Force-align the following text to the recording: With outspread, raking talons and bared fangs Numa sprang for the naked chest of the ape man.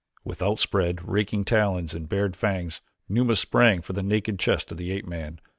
With 0.25 0.41
outspread, 0.41 1.07
raking 1.07 1.45
talons 1.45 1.93
and 1.93 2.09
bared 2.09 2.35
fangs 2.35 2.81
Numa 3.07 3.35
sprang 3.35 3.83
for 3.83 3.93
the 3.93 4.01
naked 4.01 4.39
chest 4.39 4.71
of 4.71 4.77
the 4.79 4.91
ape 4.91 5.05
man. 5.05 5.39